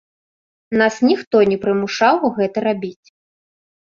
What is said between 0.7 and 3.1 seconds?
Нас ніхто не прымушаў гэта рабіць.